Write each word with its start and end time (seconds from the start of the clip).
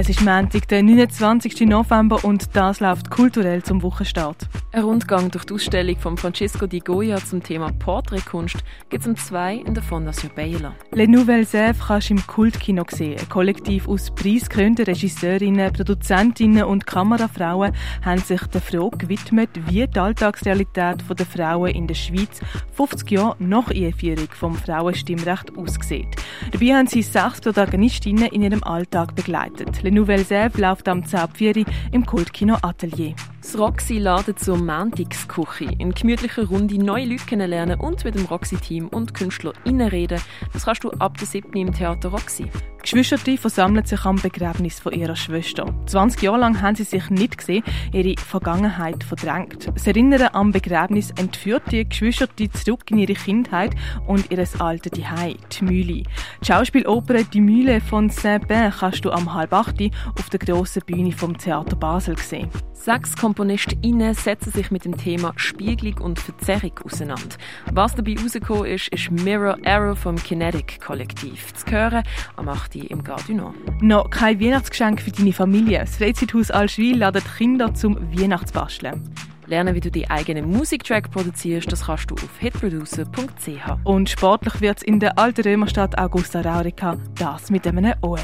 Es 0.00 0.08
ist 0.08 0.24
Montag, 0.24 0.68
der 0.68 0.84
29. 0.84 1.62
November 1.62 2.24
und 2.24 2.54
das 2.54 2.78
läuft 2.78 3.10
kulturell 3.10 3.64
zum 3.64 3.82
Wochenstart. 3.82 4.48
Ein 4.70 4.84
Rundgang 4.84 5.28
durch 5.28 5.44
die 5.44 5.54
Ausstellung 5.54 5.96
von 5.96 6.16
Francesco 6.16 6.68
Di 6.68 6.78
Goya 6.78 7.16
zum 7.16 7.42
Thema 7.42 7.72
Porträtkunst 7.72 8.58
gibt 8.90 9.02
es 9.02 9.08
um 9.08 9.16
zwei 9.16 9.56
in 9.56 9.74
der 9.74 9.82
Fondation 9.82 10.30
Baylor. 10.36 10.76
Le 10.92 11.08
Nouvelle 11.08 11.42
Sèvres 11.42 11.88
kannst 11.88 12.10
du 12.10 12.14
im 12.14 12.24
Kultkino 12.28 12.84
sehen. 12.88 13.18
Ein 13.18 13.28
Kollektiv 13.28 13.88
aus 13.88 14.12
preisgekrönten 14.12 14.84
Regisseurinnen, 14.84 15.72
Produzentinnen 15.72 16.62
und 16.62 16.86
Kamerafrauen 16.86 17.72
haben 18.04 18.20
sich 18.20 18.42
der 18.42 18.60
Frage 18.60 18.98
gewidmet, 18.98 19.50
wie 19.66 19.84
die 19.84 19.98
Alltagsrealität 19.98 21.02
der 21.18 21.26
Frauen 21.26 21.72
in 21.72 21.88
der 21.88 21.96
Schweiz 21.96 22.40
50 22.74 23.10
Jahre 23.10 23.34
nach 23.40 23.68
Einführung 23.72 24.28
vom 24.30 24.54
Frauenstimmrecht 24.54 25.58
aussieht. 25.58 26.14
Dabei 26.52 26.66
haben 26.66 26.86
sie 26.86 27.02
sechs 27.02 27.40
Protagonistinnen 27.40 28.28
in 28.28 28.42
ihrem 28.42 28.62
Alltag 28.62 29.16
begleitet. 29.16 29.82
Le 29.88 29.94
Nouvelle 29.94 30.22
Sèvres 30.22 30.60
läuft 30.60 30.86
am 30.86 31.02
10 31.02 31.64
im 31.92 32.04
Kultkino 32.04 32.56
Atelier. 32.60 33.14
Das 33.40 33.58
Roxy 33.58 33.96
ladet 33.96 34.38
zur 34.38 34.58
Mantix-Küche. 34.58 35.64
In 35.78 35.94
gemütlicher 35.94 36.46
Runde 36.46 36.76
neue 36.76 37.06
Leute 37.06 37.24
kennenlernen 37.24 37.80
und 37.80 38.04
mit 38.04 38.14
dem 38.14 38.26
Roxy-Team 38.26 38.88
und 38.88 39.14
KünstlerInnen 39.14 39.88
reden. 39.88 40.20
Das 40.52 40.66
kannst 40.66 40.84
du 40.84 40.90
ab 40.90 41.16
der 41.16 41.26
7. 41.26 41.50
im 41.54 41.72
Theater 41.72 42.10
Roxy. 42.10 42.50
Geschwister 42.90 43.36
versammeln 43.36 43.84
sich 43.84 44.02
am 44.06 44.16
Begräbnis 44.16 44.80
von 44.80 44.94
ihrer 44.94 45.14
Schwester. 45.14 45.66
20 45.84 46.22
Jahre 46.22 46.38
lang 46.38 46.62
haben 46.62 46.74
sie 46.74 46.84
sich 46.84 47.10
nicht 47.10 47.36
gesehen, 47.36 47.62
ihre 47.92 48.14
Vergangenheit 48.18 49.04
verdrängt. 49.04 49.68
Das 49.74 49.86
Erinnern 49.86 50.30
am 50.32 50.52
Begräbnis 50.52 51.10
entführt 51.10 51.64
die 51.70 51.86
Geschwister 51.86 52.28
zurück 52.54 52.90
in 52.90 52.96
ihre 52.96 53.12
Kindheit 53.12 53.74
und 54.06 54.30
ihr 54.30 54.42
alte 54.58 54.90
Zuhause, 54.90 55.36
die 55.52 55.64
Mühle. 55.64 56.02
Die 56.40 56.46
Schauspieloper 56.46 57.22
«Die 57.24 57.42
Mühle» 57.42 57.82
von 57.82 58.08
Saint-Bain 58.08 58.72
kannst 58.72 59.04
du 59.04 59.10
am 59.10 59.34
halb 59.34 59.52
auf 59.52 60.30
der 60.32 60.38
grossen 60.38 60.82
Bühne 60.86 61.12
vom 61.12 61.36
Theater 61.36 61.76
Basel 61.76 62.16
sehen. 62.16 62.48
Sechs 62.72 63.16
KomponistInnen 63.16 64.14
setzen 64.14 64.52
sich 64.52 64.70
mit 64.70 64.84
dem 64.84 64.96
Thema 64.96 65.34
Spiegelung 65.36 65.98
und 66.00 66.20
Verzerrung 66.20 66.72
auseinander. 66.84 67.36
Was 67.72 67.94
dabei 67.96 68.14
rausgekommen 68.18 68.66
ist, 68.66 68.88
ist 68.88 69.10
Mirror 69.10 69.58
Error 69.64 69.96
vom 69.96 70.16
Kinetic 70.16 70.80
Kollektiv. 70.80 71.52
Zu 71.54 71.70
hören 71.72 72.04
am 72.36 72.48
8. 72.48 72.77
im 72.86 73.02
Gardino. 73.02 73.54
Noch 73.80 74.10
kein 74.10 74.40
Weihnachtsgeschenk 74.40 75.00
für 75.00 75.10
deine 75.10 75.32
Familie. 75.32 75.80
Das 75.80 75.96
Freizeithaus 75.96 76.50
Alschwil 76.50 76.98
ladet 76.98 77.24
Kinder 77.36 77.74
zum 77.74 77.96
Weihnachtsbasteln. 78.16 79.02
Lernen, 79.46 79.74
wie 79.74 79.80
du 79.80 79.90
deinen 79.90 80.10
eigenen 80.10 80.50
Musiktrack 80.50 81.10
produzierst, 81.10 81.72
das 81.72 81.86
kannst 81.86 82.10
du 82.10 82.14
auf 82.14 82.38
hitproducer.ch. 82.38 83.84
Und 83.84 84.10
sportlich 84.10 84.60
wird 84.60 84.78
es 84.78 84.82
in 84.82 85.00
der 85.00 85.18
alten 85.18 85.42
Römerstadt 85.42 85.98
Augusta 85.98 86.42
Raurica, 86.42 86.96
das 87.18 87.50
mit 87.50 87.66
einem 87.66 87.94
OL. 88.02 88.18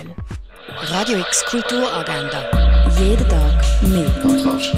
Radio 0.69 1.19
X 1.19 1.45
Kulturagenda. 1.47 2.89
Jeden 2.99 3.29
Tag 3.29 3.83
mehr. 3.83 4.11
Podcast. 4.23 4.75